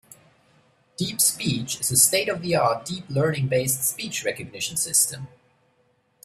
DeepSpeech 0.99 1.79
is 1.79 1.91
a 1.91 1.95
state-of-the-art 1.95 2.85
deep-learning-based 2.85 3.83
speech 3.83 4.25
recognition 4.25 4.75
system. 4.75 5.27